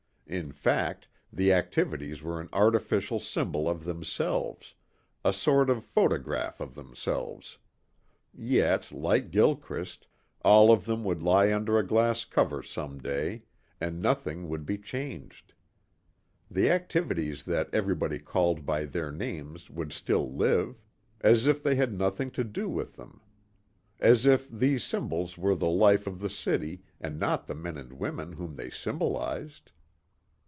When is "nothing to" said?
21.99-22.45